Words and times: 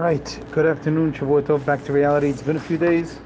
right, 0.00 0.40
good 0.50 0.64
afternoon, 0.64 1.12
Shavuot 1.12 1.42
Tov, 1.42 1.64
back 1.66 1.84
to 1.84 1.92
reality. 1.92 2.30
It's 2.30 2.40
been 2.40 2.56
a 2.56 2.60
few 2.60 2.78
days, 2.78 3.18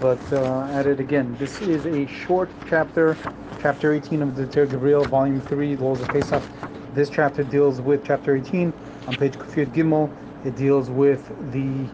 but 0.00 0.20
uh, 0.32 0.64
at 0.72 0.86
it 0.86 0.98
again. 0.98 1.36
This 1.38 1.62
is 1.62 1.86
a 1.86 2.06
short 2.06 2.50
chapter, 2.68 3.16
chapter 3.60 3.92
18 3.92 4.22
of 4.22 4.34
the 4.34 4.46
Ter 4.46 4.66
Gabriel, 4.66 5.04
volume 5.04 5.40
3, 5.40 5.76
Laws 5.76 6.00
of 6.00 6.08
Pesach. 6.08 6.42
This 6.94 7.10
chapter 7.10 7.44
deals 7.44 7.80
with 7.80 8.04
chapter 8.04 8.34
18 8.34 8.72
on 9.06 9.16
page 9.16 9.34
Kufiyat 9.34 9.72
Gimel. 9.72 10.10
It 10.44 10.56
deals 10.56 10.90
with 10.90 11.28
the 11.52 11.88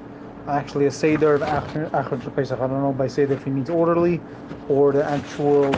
actually 0.49 0.87
a 0.87 0.91
Seder 0.91 1.35
of 1.35 1.43
Achron 1.43 2.35
Pesach. 2.35 2.59
I 2.59 2.67
don't 2.67 2.81
know 2.81 2.93
by 2.93 3.09
Seder 3.09 3.35
if 3.35 3.45
he 3.45 3.51
means 3.51 3.69
orderly 3.69 4.21
or 4.69 4.93
the 4.93 5.05
actual 5.05 5.75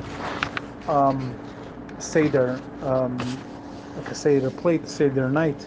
um, 0.86 1.36
Seder, 1.98 2.60
um, 2.82 3.18
like 3.98 4.10
a 4.10 4.14
Seder 4.14 4.50
plate, 4.50 4.88
Seder 4.88 5.28
night 5.28 5.66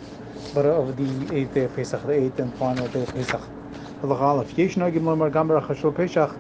but 0.54 0.66
of 0.66 0.96
the 0.98 1.36
eighth 1.36 1.54
day 1.54 1.66
of 1.66 1.76
Pesach, 1.76 2.02
the 2.06 2.14
eighth 2.14 2.40
and 2.40 2.54
final 2.56 2.88
day 2.90 3.04
of 3.04 3.14
Pesach. 3.14 3.42
Halach 4.02 4.22
Aleph. 4.22 4.58
Yesh 4.58 4.76
nagim 4.76 5.04
lomar 5.04 5.32
gambar 5.32 5.62
achashul 5.62 5.96
Pesach, 5.96 6.36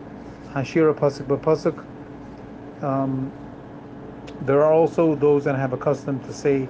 hashira 0.54 0.94
pasuk 0.94 1.26
b'pasuk. 1.28 2.84
Um, 2.84 3.32
there 4.42 4.64
are 4.64 4.74
also 4.74 5.16
those 5.16 5.44
that 5.46 5.56
have 5.56 5.74
a 5.74 5.78
custom 5.78 6.20
to 6.22 6.34
say, 6.34 6.68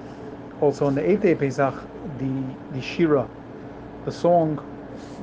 also 0.60 0.86
on 0.86 0.94
the 0.94 1.08
eighth 1.08 1.22
day 1.22 1.32
of 1.32 1.38
Pesach, 1.40 1.74
the 2.18 2.42
the 2.72 2.80
shira, 2.80 3.28
the 4.04 4.12
song 4.12 4.60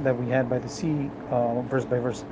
that 0.03 0.17
we 0.17 0.27
had 0.27 0.49
by 0.49 0.59
the 0.59 0.69
sea, 0.69 1.09
uh, 1.29 1.61
verse 1.61 1.85
by 1.85 1.99
verse. 1.99 2.23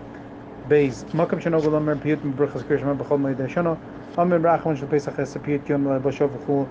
Beis. 0.68 1.04
Makam 1.12 1.41
shenogol 1.41 1.72
lomar 1.72 1.98
piyut 1.98 2.18
m'brachas 2.18 2.63
kirishma 2.63 2.98
b'chol 2.98 3.20
moed 3.20 3.38
shana. 3.49 3.77
Amir 4.18 4.40
brachman 4.40 4.77
shel 4.77 4.88
Pesach 4.88 5.20
es 5.20 5.34
piyut 5.36 5.68
yom 5.70 5.86
le'bashov 5.86 6.30
v'chul 6.30 6.68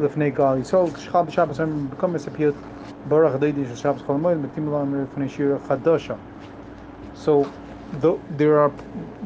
לפני 0.00 0.30
גל 0.30 0.56
ישראל, 0.60 0.90
כשחל 0.90 1.22
בשבת 1.22 1.60
הם 1.60 1.88
במקום 1.90 2.12
מספיות 2.12 2.54
ברח 3.08 3.34
דיידי 3.34 3.66
של 3.66 3.74
שבת 3.76 4.02
כל 4.02 4.12
המועד, 4.12 4.38
מתאים 4.38 4.72
להם 4.72 5.02
לפני 5.02 5.28
שיר 5.28 5.58
חדשה. 5.68 6.14
So 7.14 7.46
th- 8.00 8.20
there 8.36 8.58
are 8.60 8.72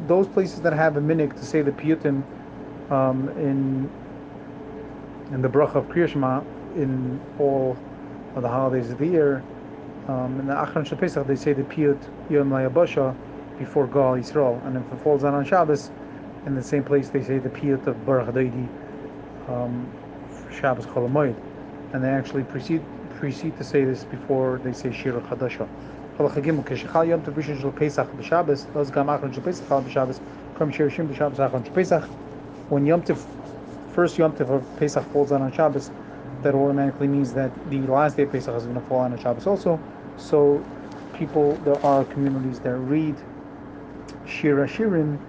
those 0.07 0.27
places 0.27 0.61
that 0.61 0.73
have 0.73 0.97
a 0.97 1.01
minute 1.01 1.31
to 1.37 1.45
say 1.45 1.61
the 1.61 1.71
piyutim 1.71 2.23
um, 2.89 3.29
in 3.37 3.89
in 5.33 5.41
the 5.41 5.49
bracha 5.49 5.75
of 5.75 5.85
Kriyashma 5.89 6.43
in 6.75 7.19
all 7.39 7.77
of 8.35 8.41
the 8.41 8.49
holidays 8.49 8.89
of 8.89 8.97
the 8.97 9.07
year. 9.07 9.43
Um, 10.07 10.39
in 10.39 10.47
the 10.47 10.53
Achron 10.53 10.85
Pesach 10.97 11.27
they 11.27 11.35
say 11.35 11.53
the 11.53 11.63
piyut 11.63 11.99
Yom 12.29 12.49
Layabasha 12.49 13.15
before 13.59 13.85
Gal 13.87 14.15
Yisrael, 14.21 14.55
and 14.65 14.75
if 14.75 14.91
it 14.91 14.99
falls 15.03 15.23
out 15.23 15.33
on 15.33 15.45
Shabbos, 15.45 15.91
in 16.45 16.55
the 16.55 16.63
same 16.63 16.83
place 16.83 17.09
they 17.09 17.23
say 17.23 17.37
the 17.37 17.49
piyut 17.49 17.85
of 17.87 18.05
Baruch 18.05 18.33
Deidi 18.33 18.67
um, 19.47 19.87
Shabbos 20.50 20.86
Cholamoid, 20.86 21.36
and 21.92 22.02
they 22.04 22.08
actually 22.08 22.44
precede 22.44 22.84
precede 23.10 23.56
to 23.56 23.64
say 23.64 23.84
this 23.84 24.04
before 24.04 24.60
they 24.62 24.72
say 24.72 24.90
Shira 24.90 25.20
Chadasha. 25.22 25.68
Halacha 26.18 26.42
Gimel 26.42 27.08
Yom 27.08 27.22
Tov 27.22 27.34
Rishon 27.34 27.60
Shel 27.60 27.72
Pesach 27.72 28.10
b'Shabbos 28.12 28.66
Los 28.74 28.90
Gam 28.90 29.06
Achron 29.06 29.32
Shel 29.32 29.42
Pesach 29.42 29.68
Chal 29.68 29.82
b'Shabbos 29.82 30.20
Kram 30.54 30.72
Shir 30.72 30.88
Shim 30.88 31.08
b'Shabbos 31.08 31.36
Achron 31.36 31.64
Shel 31.64 31.72
Pesach. 31.72 32.10
When 32.68 32.84
Yom 32.86 33.02
Tov 33.02 33.26
first 33.86 34.18
Yom 34.18 34.32
Tov 34.32 34.50
of 34.50 34.76
Pesach 34.76 35.04
falls 35.10 35.32
on 35.32 35.42
on 35.42 35.52
Shabbos, 35.52 35.90
that 36.42 36.54
automatically 36.54 37.08
means 37.08 37.32
that 37.34 37.52
the 37.68 37.86
last 37.86 38.16
day 38.16 38.24
of 38.24 38.32
Pesach 38.32 38.54
is 38.54 38.64
going 38.64 38.74
to 38.74 38.80
fall 38.80 38.98
on 38.98 39.12
on 39.12 39.18
Shabbos 39.18 39.46
also. 39.46 39.80
So 40.16 40.66
people, 41.12 41.58
there 41.64 41.84
are 41.84 42.04
communities 42.04 42.60
that 42.60 42.76
read 42.76 43.22
Shira 44.24 44.66
Shirim 44.68 45.20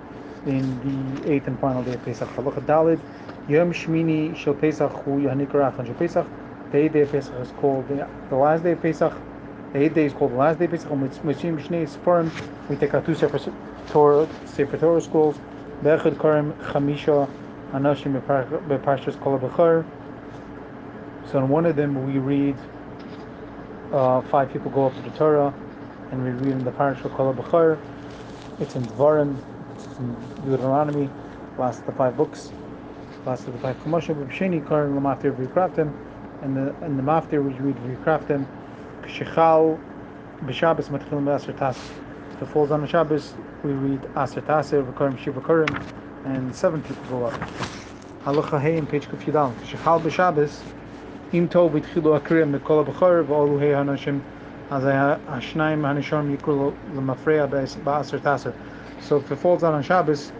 in 0.45 0.79
the 0.79 1.29
eighth 1.29 1.47
and 1.47 1.59
final 1.59 1.83
day 1.83 1.93
of 1.93 2.01
Pesach. 2.01 2.29
Halacha 2.29 2.65
Dalid 2.65 3.01
Yom 3.49 3.73
Shmini 3.73 4.35
Shel 4.37 4.53
Pesach 4.53 4.91
Hu 4.91 5.21
Yahanikar 5.21 5.73
Achon 5.73 5.87
Shel 5.87 5.95
Pesach. 5.95 6.27
The 6.71 6.77
eighth 6.77 6.93
day 6.93 7.01
of 7.01 7.11
Pesach 7.11 7.33
is 7.41 7.49
called 7.57 7.87
the, 7.87 8.07
the 8.29 8.35
last 8.35 8.61
day 8.61 8.73
of 8.73 8.81
Pesach. 8.83 9.11
The 9.73 9.79
eighth 9.79 9.95
day 9.95 10.05
is 10.05 10.13
called 10.13 10.33
the 10.33 10.35
last 10.35 10.59
day 10.59 10.65
of 10.65 10.71
Pesach. 10.71 10.87
Mitzvim 10.91 11.59
Shnei 11.59 11.89
Sforim. 11.89 12.29
We 12.69 12.75
take 12.75 12.93
out 12.93 13.07
two 13.07 13.15
separate 13.15 13.51
Torah, 13.87 14.29
Sefer 14.45 14.77
Torah 14.77 15.01
schools. 15.01 15.35
Be'echad 15.81 16.21
Karim 16.21 16.53
Chamisha 16.61 17.27
Anashim 17.71 18.21
Beparshas 18.21 19.19
Kol 19.19 19.39
Bechar. 19.39 19.83
So 21.31 21.39
in 21.39 21.49
one 21.49 21.65
of 21.65 21.75
them 21.75 22.05
we 22.05 22.19
read 22.19 22.55
uh, 23.91 24.21
five 24.21 24.53
people 24.53 24.69
go 24.69 24.85
up 24.85 24.93
to 24.93 25.01
the 25.01 25.17
Torah, 25.17 25.51
and 26.11 26.23
we 26.23 26.29
read 26.29 26.51
in 26.51 26.63
the 26.63 26.71
Parish 26.71 27.01
Kol 27.01 27.33
Bechar. 27.33 27.79
It's 28.59 28.75
in 28.75 28.83
Dvarim, 28.83 29.41
it's 29.73 29.85
in 29.97 30.15
Deuteronomy, 30.45 31.09
last 31.57 31.83
the 31.87 31.91
five 31.93 32.15
books 32.15 32.51
the 33.25 33.35
five 33.61 33.77
Chumash 33.83 34.07
B'Sheni 34.07 34.67
Karin 34.67 34.93
Lamaftir 34.93 35.33
V'Yikraftim, 35.33 35.93
and 36.41 36.55
the 36.55 36.73
and 36.81 36.97
the 36.97 37.03
Maftir 37.03 37.43
which 37.43 37.59
read 37.59 37.75
V'Yikraftim, 37.75 38.45
K'Shechal 39.03 39.77
B'Shabbos 40.45 40.89
Matchilim 40.89 41.25
B'Aser 41.25 41.57
Tas. 41.57 41.77
If 42.31 42.41
it 42.41 42.45
falls 42.47 42.71
on 42.71 42.81
the 42.81 42.87
Shabbos, 42.87 43.33
we 43.63 43.71
read 43.71 43.99
Aser 44.15 44.41
Taser 44.41 44.83
V'Karim 44.83 45.17
Shiva 45.17 45.41
Karim, 45.41 45.67
and 46.25 46.55
seven 46.55 46.81
people 46.81 47.03
go 47.09 47.25
up. 47.25 47.39
Halacha 48.23 48.59
Hey 48.59 48.77
in 48.77 48.87
page 48.87 49.07
Kufyidal. 49.07 49.53
K'Shechal 49.55 50.01
B'Shabbos 50.01 50.61
Im 51.33 51.49
Tov 51.49 51.71
V'Tchilu 51.71 52.19
Akrim 52.19 52.57
Mikol 52.57 52.85
B'Char 52.87 53.25
V'Olu 53.25 53.59
Hey 53.59 53.71
Hanashim 53.71 54.21
as 54.71 54.83
Hashnayim 54.83 55.81
Hanisham 55.81 56.35
Yikul 56.35 56.73
L'Mafreya 56.95 57.49
B'Aser 57.49 58.19
Taser. 58.19 58.53
So 59.01 59.17
if 59.17 59.31
it 59.31 59.35
falls 59.35 59.63
on 59.63 59.83
Shabbos, 59.83 60.31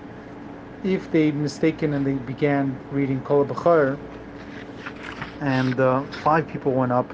if 0.84 1.12
they 1.12 1.32
mistaken 1.32 1.94
and 1.94 2.06
they 2.06 2.14
began 2.14 2.78
reading 2.92 3.22
Kol 3.22 3.46
B'char, 3.46 3.98
and 5.42 5.80
uh, 5.80 6.04
five 6.24 6.48
people 6.48 6.72
went 6.74 6.92
up, 6.92 7.12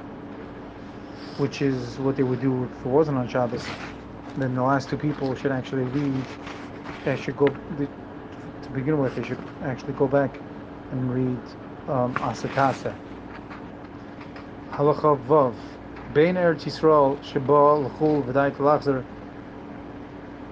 which 1.38 1.62
is 1.62 1.98
what 2.00 2.16
they 2.16 2.24
would 2.24 2.42
do 2.42 2.64
if 2.64 2.86
it 2.86 2.90
wasn't 2.90 3.18
on 3.18 3.28
Shabbos, 3.28 3.66
then 4.38 4.54
the 4.56 4.64
last 4.64 4.90
two 4.90 4.98
people 4.98 5.34
should 5.36 5.52
actually 5.52 5.84
read. 5.84 6.26
They 7.04 7.16
should 7.16 7.38
go 7.38 7.48
to 7.48 8.70
begin 8.74 9.00
with. 9.00 9.16
They 9.16 9.24
should 9.24 9.40
actually 9.64 9.94
go 9.94 10.08
back 10.08 10.40
and 10.92 11.14
read 11.14 11.40
um, 11.88 12.14
Asatasa. 12.16 12.94
Halacha 14.72 15.20
Vav. 15.26 15.56
Bein 16.14 16.36
Eretz 16.36 16.66
Yisrael 16.66 17.22
Sheba 17.24 17.52
L'chul 17.52 18.24
V'dai 18.26 18.52
T'lachzer 18.52 19.04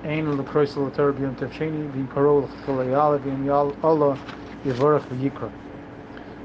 L'krois 0.04 0.76
L'tor 0.78 1.14
B'yom 1.14 1.36
Tov 1.36 1.52
Sheni 1.52 1.88
V'im 1.90 2.10
Karo 2.10 2.40
L'chol 2.42 2.90
Yal 2.90 3.20
V'im 3.20 3.46
Yal 3.46 3.74
Allah 3.84 4.18
Yivarach 4.66 5.08
V'yikra. 5.08 5.50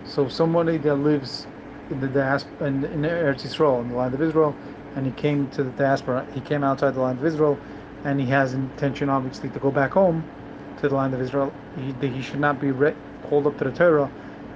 So 0.05 0.29
somebody 0.29 0.79
that 0.79 0.97
lives 0.97 1.47
in 1.91 2.01
the 2.01 2.09
diaspora 2.09 2.69
in, 2.69 2.85
in 2.85 3.03
Eretz 3.03 3.43
Yisrael, 3.45 3.83
in 3.83 3.89
the 3.89 3.97
land 3.97 4.15
of 4.15 4.23
Israel, 4.23 4.57
and 4.95 5.07
he 5.07 5.13
came 5.13 5.49
to 5.49 5.65
the 5.65 5.71
diaspora. 5.73 6.27
He 6.35 6.41
came 6.41 6.65
outside 6.65 6.95
the 6.95 7.01
land 7.01 7.19
of 7.19 7.27
Israel, 7.27 7.59
and 8.05 8.21
he 8.21 8.27
has 8.27 8.55
intention, 8.55 9.09
obviously, 9.09 9.51
to 9.51 9.59
go 9.59 9.71
back 9.73 9.93
home 9.93 10.25
to 10.79 10.89
the 10.89 10.95
land 10.95 11.15
of 11.15 11.21
Israel. 11.21 11.53
He, 11.77 11.95
he 12.01 12.23
should 12.23 12.41
not 12.41 12.61
be 12.61 12.71
re- 12.71 12.95
called 13.23 13.47
up 13.47 13.59
to 13.59 13.65
the 13.65 13.73
Torah 13.73 14.11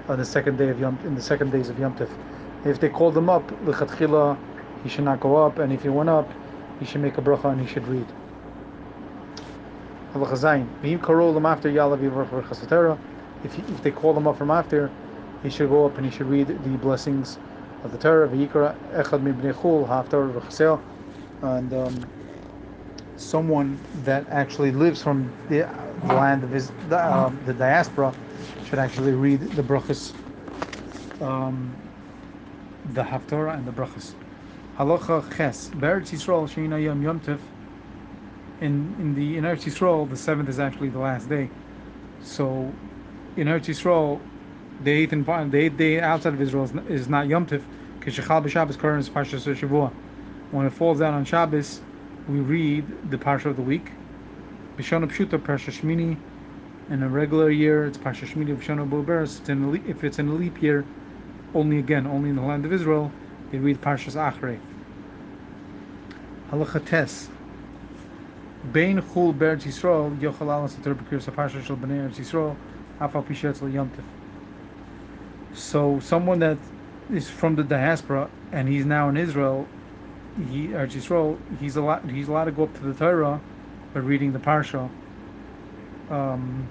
on 0.09 0.19
the 0.19 0.25
second 0.25 0.59
day 0.59 0.69
of 0.69 0.79
Yom 0.81 0.99
in 1.05 1.15
the 1.17 1.23
second 1.23 1.51
days 1.53 1.69
of 1.69 1.79
Yom 1.79 1.95
Tov. 1.95 2.09
If 2.65 2.81
they 2.81 2.89
called 2.89 3.17
him 3.17 3.29
up, 3.31 3.51
he 4.83 4.89
should 4.89 5.05
not 5.05 5.21
go 5.21 5.37
up, 5.37 5.59
and 5.59 5.73
if 5.73 5.83
he 5.83 5.89
went 5.89 6.09
up, 6.09 6.33
he 6.79 6.87
should 6.87 7.01
make 7.03 7.19
a 7.19 7.23
bracha 7.23 7.51
and 7.51 7.61
he 7.61 7.67
should 7.67 7.87
read. 7.89 8.07
If, 10.15 10.43
he, 13.55 13.63
if 13.73 13.83
they 13.83 13.91
call 13.91 14.17
him 14.17 14.29
up 14.29 14.37
from 14.37 14.51
after, 14.51 14.91
he 15.43 15.51
should 15.51 15.71
go 15.71 15.87
up 15.87 15.97
and 15.97 16.05
he 16.07 16.13
should 16.13 16.29
read 16.29 16.49
the 16.49 16.77
blessings 16.77 17.39
of 17.83 17.93
the 17.93 17.99
Torah. 17.99 18.29
And 21.43 21.73
um, 21.73 22.07
someone 23.17 23.79
that 24.05 24.27
actually 24.31 24.73
lives 24.73 25.03
from 25.03 25.33
the, 25.49 25.67
land 26.05 26.45
of 26.45 26.51
his 26.51 26.71
the, 26.89 27.13
um, 27.13 27.41
the 27.47 27.55
diaspora 27.55 28.15
should 28.69 28.79
actually 28.79 29.13
read 29.13 29.41
the 29.41 29.63
brachas, 29.63 30.13
um, 31.21 31.75
the 32.85 33.03
haftarah 33.03 33.57
and 33.57 33.67
the 33.67 33.73
brachas. 33.73 34.15
Halacha 34.79 35.35
ches 35.35 35.69
be'eretz 35.71 36.13
Yisrael 36.13 36.47
sheina 36.49 36.83
yom 36.83 37.03
yom 37.03 37.21
tov. 37.21 37.41
In 38.63 38.95
in 39.01 39.15
the 39.17 39.37
in 39.37 39.43
Eretz 39.43 39.65
Yisrael, 39.65 40.09
the 40.09 40.17
seventh 40.17 40.49
is 40.49 40.61
actually 40.61 40.89
the 40.91 41.01
last 41.01 41.29
day. 41.29 41.51
So, 42.23 42.73
in 43.37 43.49
Eretz 43.49 43.67
Yisrael, 43.67 44.21
the 44.81 44.93
eighth 44.93 45.13
and 45.13 45.27
the 45.51 45.59
eighth 45.59 45.77
day 45.77 46.01
outside 46.01 46.33
of 46.33 46.41
Israel 46.41 46.63
is, 46.63 46.73
is 46.87 47.09
not 47.09 47.27
Yom 47.27 47.45
Tov. 47.47 47.63
Kishachal 48.01 48.45
b'Shabbos 48.45 48.79
Karen 48.79 49.01
is 49.01 49.09
Parshas 49.09 49.53
Shavua. 49.53 49.91
When 50.53 50.65
it 50.65 50.73
falls 50.73 51.01
down 51.01 51.13
on 51.13 51.25
Shabbos, 51.25 51.81
we 52.29 52.39
read 52.39 52.87
the 53.11 53.19
Parsha 53.19 53.47
of 53.47 53.57
the 53.57 53.63
week. 53.63 53.91
Bishana 54.79 55.11
Pshuta 55.11 55.41
Parsha 55.41 55.73
Shmini. 55.73 56.17
In 56.89 57.03
a 57.03 57.09
regular 57.09 57.51
year, 57.51 57.85
it's 57.87 57.99
Parsha 57.99 58.29
Shmini 58.29 58.57
Bishana 58.57 58.89
Buberes. 58.89 59.41
If 59.89 60.05
it's 60.05 60.21
in 60.21 60.29
a 60.29 60.35
leap 60.35 60.63
year, 60.63 60.85
only 61.53 61.79
again, 61.79 62.07
only 62.07 62.31
in 62.31 62.37
the 62.37 62.43
land 62.43 62.65
of 62.65 62.73
Israel, 62.73 63.13
they 63.51 63.59
read 63.59 63.81
Parshas 63.81 64.15
Achrei. 64.15 64.59
Halacha 66.51 66.85
So 68.63 68.79
someone 76.01 76.39
that 76.39 76.59
is 77.13 77.29
from 77.29 77.57
the 77.57 77.65
diaspora 77.65 78.31
and 78.53 78.69
he's 78.69 78.87
now 78.87 79.09
in 79.09 79.17
Israel, 79.17 79.67
he 80.49 80.69
Eretz 80.69 80.93
Yisrael, 80.93 81.37
he's 81.59 81.77
allowed 81.77 82.09
he's 82.09 82.29
allowed 82.29 82.45
to 82.45 82.53
go 82.53 82.63
up 82.65 82.75
to 82.75 82.85
the 82.85 82.95
Torah 82.95 83.41
by 83.93 84.01
reading 84.01 84.33
the 84.33 84.39
parsha 84.39 84.89
um, 86.09 86.69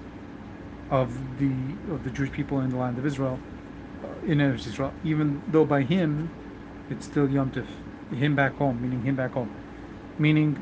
of 0.89 1.11
the 1.39 1.51
of 1.93 2.05
the 2.05 2.09
Jewish 2.09 2.31
people 2.31 2.61
in 2.61 2.69
the 2.69 2.77
land 2.77 2.97
of 2.99 3.05
Israel 3.05 3.37
uh, 4.03 4.25
in 4.25 4.37
Eretz 4.37 4.65
Yisrael, 4.65 4.93
even 5.03 5.41
though 5.49 5.65
by 5.65 5.81
him 5.81 6.29
it's 6.89 7.05
still 7.05 7.29
Yom 7.29 7.51
Tif, 7.51 7.67
him 8.17 8.33
back 8.33 8.55
home, 8.55 8.81
meaning 8.81 9.01
him 9.03 9.15
back 9.17 9.33
home, 9.33 9.51
meaning 10.17 10.57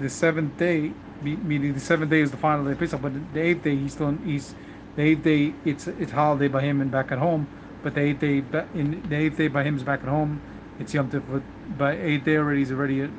the 0.00 0.08
seventh 0.08 0.56
day, 0.58 0.92
meaning 1.22 1.74
the 1.74 1.80
seventh 1.80 2.10
day 2.10 2.20
is 2.20 2.30
the 2.30 2.36
final 2.36 2.64
day 2.64 2.72
of 2.72 2.78
Pesach, 2.78 3.00
but 3.00 3.12
the 3.32 3.40
eighth 3.40 3.62
day 3.62 3.76
he's 3.76 3.92
still 3.92 4.12
he's 4.24 4.54
the 4.96 5.02
eighth 5.02 5.22
day 5.24 5.54
it's 5.64 5.86
it's 5.86 6.12
holiday 6.12 6.48
by 6.48 6.60
him 6.60 6.80
and 6.80 6.90
back 6.90 7.10
at 7.10 7.18
home, 7.18 7.46
but 7.82 7.94
the 7.94 8.00
eighth 8.00 8.20
day 8.20 8.42
in 8.74 9.02
the 9.08 9.16
eighth 9.16 9.36
day 9.36 9.48
by 9.48 9.62
him 9.62 9.76
is 9.76 9.82
back 9.82 10.00
at 10.02 10.08
home, 10.08 10.40
it's 10.78 10.92
Yom 10.92 11.10
Tov. 11.10 11.22
but 11.30 11.42
by 11.78 11.92
eighth 11.96 12.24
day 12.24 12.36
already 12.36 12.62
is 12.62 12.70
already 12.70 13.00
a, 13.00 13.10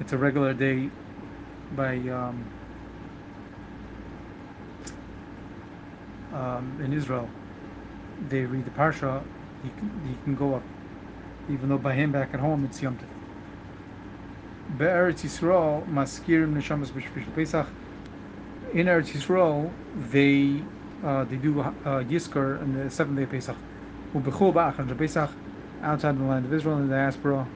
it's 0.00 0.12
a 0.12 0.18
regular 0.18 0.52
day 0.52 0.90
by 1.74 1.96
um, 1.96 2.44
um, 6.34 6.80
in 6.84 6.92
Israel. 6.92 7.28
They 8.28 8.42
read 8.42 8.64
the 8.64 8.70
parsha, 8.70 9.22
he 9.62 9.70
can, 9.70 9.90
he 10.06 10.16
can 10.24 10.34
go 10.34 10.54
up, 10.54 10.62
even 11.50 11.68
though 11.68 11.78
by 11.78 11.94
him 11.94 12.12
back 12.12 12.34
at 12.34 12.40
home 12.40 12.64
it's 12.64 12.82
Yom 12.82 12.96
Tif. 12.96 13.15
Be'eretz 14.68 15.22
Yisrael, 15.22 15.86
maskirim 15.86 16.52
neshamas 16.52 16.90
b'shvish 16.90 17.32
Pesach. 17.34 17.66
In 18.74 18.86
Eretz 18.86 19.12
Yisrael, 19.12 19.70
they 20.10 20.60
uh, 21.04 21.24
they 21.24 21.36
do 21.36 21.60
uh, 21.60 21.72
Yizkor 22.02 22.60
on 22.60 22.72
the 22.72 22.90
seventh 22.90 23.16
day 23.16 23.22
of 23.22 23.30
Pesach. 23.30 23.56
Ubechol 24.12 24.52
ba'achar 24.52 24.98
Pesach, 24.98 25.30
outside 25.82 26.18
the 26.18 26.24
land 26.24 26.44
of 26.46 26.52
Israel 26.52 26.78
in 26.78 26.88
the 26.88 26.94
diaspora, 26.94 27.46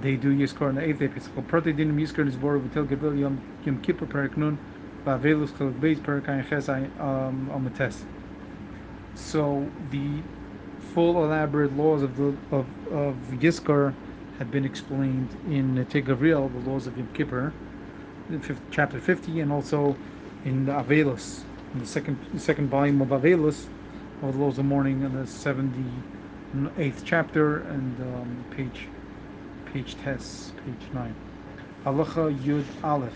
they 0.00 0.14
do 0.16 0.34
Yizkor 0.34 0.68
on 0.68 0.76
the 0.76 0.82
eighth 0.82 1.00
day 1.00 1.06
of 1.06 1.14
Pesach. 1.14 1.32
Prote 1.48 1.76
dinim 1.76 2.00
Yizkor 2.00 2.26
is 2.26 2.36
born 2.36 2.62
with 2.62 2.72
Tel 2.72 2.84
Gevil 2.84 3.18
Yom 3.18 3.40
Yom 3.64 3.80
Kippur 3.82 4.06
Perik 4.06 4.36
Nun, 4.36 4.58
Ba'avelus 5.04 5.48
Chalak 5.48 5.80
Beis 5.80 5.98
Perik 5.98 6.26
Ayin 6.26 6.48
Ches 6.48 6.68
um, 6.68 7.50
Amates. 7.52 8.04
So 9.16 9.68
the 9.90 10.22
full 10.94 11.24
elaborate 11.24 11.76
laws 11.76 12.02
of 12.02 12.16
the 12.16 12.34
of 12.52 12.66
of 12.92 13.16
Yizkor 13.32 13.92
have 14.38 14.50
been 14.52 14.64
explained 14.64 15.28
in 15.50 15.84
Te 15.90 16.00
Gavriel, 16.00 16.50
the 16.52 16.70
laws 16.70 16.86
of 16.86 16.96
Yom 16.96 17.08
Kippur, 17.12 17.52
chapter 18.70 19.00
50, 19.00 19.40
and 19.40 19.52
also 19.52 19.96
in 20.44 20.66
the 20.66 20.72
Avelus, 20.72 21.42
in 21.74 21.80
the 21.80 21.86
second 21.86 22.18
the 22.32 22.38
second 22.40 22.68
volume 22.68 23.00
of 23.02 23.08
Avelus, 23.08 23.66
of 24.22 24.36
the 24.36 24.42
laws 24.42 24.58
of 24.58 24.64
mourning, 24.64 25.02
in 25.02 25.12
the 25.12 25.24
78th 25.24 27.02
chapter, 27.04 27.58
and 27.58 28.00
um, 28.00 28.44
page 28.50 28.86
page 29.72 29.96
tes, 30.04 30.52
page 30.64 30.92
9. 30.94 31.14
Halacha 31.84 32.38
Yud 32.38 32.64
Aleph, 32.84 33.12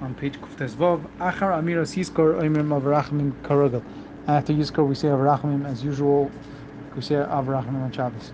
on 0.00 0.14
page 0.14 0.40
Kuftes 0.40 0.74
Vav, 0.74 1.00
Achar 1.18 1.60
Amira 1.60 1.84
Siskor 1.84 2.40
Oimrim 2.40 2.68
Avrachimim 2.80 3.32
Karagel. 3.42 3.82
After 4.28 4.52
Yizkor, 4.52 4.86
we 4.86 4.94
say 4.94 5.08
Avrachimim 5.08 5.66
as 5.66 5.82
usual, 5.82 6.30
we 6.94 7.02
say 7.02 7.16
Avrachimim 7.16 7.82
on 7.82 7.90
Shabbos. 7.90 8.30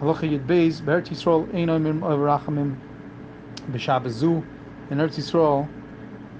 Halacha 0.00 0.26
Yud 0.30 0.46
Beis, 0.46 0.80
Be'eretz 0.80 1.10
Yisrael 1.10 1.54
Ein 1.54 1.68
Oimrim 1.68 2.00
Avrachimim 2.00 2.74
B'Shabbos 3.70 4.12
Zu. 4.12 4.42
In 4.88 4.96
Eretz 4.96 5.18
Yisrael, 5.18 5.68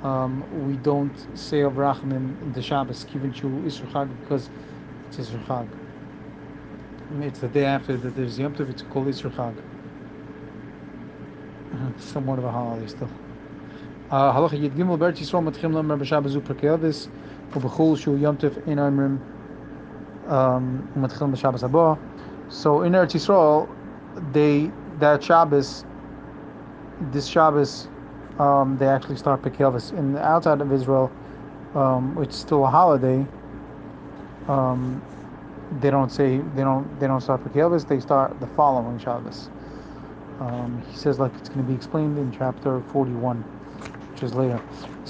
um, 0.02 0.66
we 0.66 0.78
don't 0.78 1.14
say 1.38 1.58
Avrachimim 1.58 2.40
in 2.40 2.52
the 2.52 2.62
Shabbos, 2.62 3.04
given 3.04 3.32
to 3.34 3.46
Isra 3.66 3.86
Chag, 3.92 4.08
because 4.22 4.48
it's 5.08 5.28
Isra 5.28 5.44
Chag. 5.44 5.68
It's 7.22 7.40
the 7.40 7.48
day 7.48 7.66
after 7.66 7.98
that 7.98 8.16
there's 8.16 8.38
Yom 8.38 8.54
Tov, 8.54 8.70
it's 8.70 8.80
called 8.80 9.08
Isra 9.08 9.30
Chag. 9.30 9.58
Somewhat 12.00 12.38
of 12.38 12.46
a 12.46 12.50
holiday 12.50 12.86
still. 12.86 13.10
Halacha 14.10 14.58
Yid 14.58 14.72
Gimel 14.72 14.98
Beretz 14.98 15.18
Yisrael 15.18 15.44
Matchim 15.44 15.74
Lamer 15.74 15.98
B'Shabbos 15.98 16.30
Zu 16.30 16.40
Perkei 16.40 16.72
Avis 16.72 17.10
Ubechul 17.52 17.98
Shu 17.98 18.16
Yom 18.16 18.38
Tov 18.38 18.56
Ein 18.66 18.78
Oimrim 18.78 19.20
Matchim 20.26 21.30
B'Shabbos 21.30 21.60
Haba 21.68 22.09
so 22.50 22.82
in 22.82 22.92
Eretz 22.92 23.14
Yisrael, 23.14 23.68
they 24.32 24.70
that 24.98 25.22
Shabbos, 25.22 25.84
this 27.12 27.26
Shabbos, 27.26 27.88
um, 28.38 28.76
they 28.78 28.86
actually 28.86 29.16
start 29.16 29.42
Pekelvis. 29.42 29.92
In 29.96 30.12
the 30.12 30.22
outside 30.22 30.60
of 30.60 30.72
Israel, 30.72 31.10
um, 31.74 32.14
which 32.16 32.30
is 32.30 32.36
still 32.36 32.64
a 32.64 32.70
holiday, 32.70 33.24
um, 34.48 35.00
they 35.80 35.90
don't 35.90 36.10
say 36.10 36.38
they 36.56 36.62
don't 36.62 36.98
they 36.98 37.06
don't 37.06 37.20
start 37.20 37.44
Pekelvis. 37.44 37.86
They 37.86 38.00
start 38.00 38.38
the 38.40 38.46
following 38.48 38.98
Shabbos. 38.98 39.48
Um, 40.40 40.82
he 40.90 40.96
says 40.96 41.20
like 41.20 41.32
it's 41.38 41.48
going 41.48 41.60
to 41.64 41.68
be 41.68 41.74
explained 41.74 42.18
in 42.18 42.32
chapter 42.32 42.80
41, 42.92 43.38
which 44.12 44.22
is 44.24 44.34
later. 44.34 44.60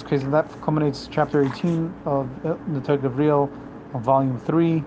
Okay, 0.01 0.19
so 0.19 0.29
that 0.31 0.47
culminates 0.61 1.09
chapter 1.11 1.43
18 1.43 1.95
of 2.05 2.29
the 2.43 2.81
Torah 2.81 2.99
Gavriel, 2.99 3.51
volume 3.95 4.39
three. 4.39 4.85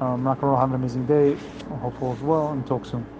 Um, 0.00 0.26
rock 0.26 0.42
and 0.42 0.50
roll, 0.50 0.60
have 0.60 0.70
an 0.70 0.76
amazing 0.76 1.06
day. 1.06 1.40
I 1.70 1.76
hope 1.76 2.00
all 2.02 2.14
is 2.14 2.22
well, 2.22 2.52
and 2.52 2.66
talk 2.66 2.86
soon. 2.86 3.17